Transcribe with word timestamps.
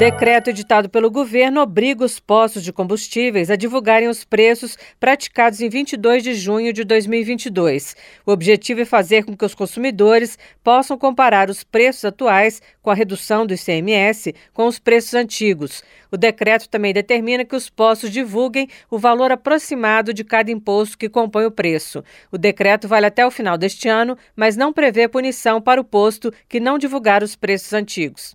Decreto 0.00 0.48
editado 0.48 0.88
pelo 0.88 1.10
governo 1.10 1.60
obriga 1.60 2.02
os 2.02 2.18
postos 2.18 2.64
de 2.64 2.72
combustíveis 2.72 3.50
a 3.50 3.54
divulgarem 3.54 4.08
os 4.08 4.24
preços 4.24 4.78
praticados 4.98 5.60
em 5.60 5.68
22 5.68 6.22
de 6.22 6.32
junho 6.32 6.72
de 6.72 6.84
2022. 6.84 7.94
O 8.24 8.32
objetivo 8.32 8.80
é 8.80 8.86
fazer 8.86 9.26
com 9.26 9.36
que 9.36 9.44
os 9.44 9.54
consumidores 9.54 10.38
possam 10.64 10.96
comparar 10.96 11.50
os 11.50 11.62
preços 11.62 12.06
atuais 12.06 12.62
com 12.80 12.88
a 12.88 12.94
redução 12.94 13.44
do 13.44 13.52
ICMS 13.52 14.34
com 14.54 14.66
os 14.66 14.78
preços 14.78 15.12
antigos. 15.12 15.84
O 16.10 16.16
decreto 16.16 16.66
também 16.66 16.94
determina 16.94 17.44
que 17.44 17.54
os 17.54 17.68
postos 17.68 18.10
divulguem 18.10 18.68
o 18.90 18.98
valor 18.98 19.30
aproximado 19.30 20.14
de 20.14 20.24
cada 20.24 20.50
imposto 20.50 20.96
que 20.96 21.10
compõe 21.10 21.44
o 21.44 21.50
preço. 21.50 22.02
O 22.32 22.38
decreto 22.38 22.88
vale 22.88 23.04
até 23.04 23.26
o 23.26 23.30
final 23.30 23.58
deste 23.58 23.86
ano, 23.86 24.16
mas 24.34 24.56
não 24.56 24.72
prevê 24.72 25.06
punição 25.08 25.60
para 25.60 25.78
o 25.78 25.84
posto 25.84 26.32
que 26.48 26.58
não 26.58 26.78
divulgar 26.78 27.22
os 27.22 27.36
preços 27.36 27.74
antigos. 27.74 28.34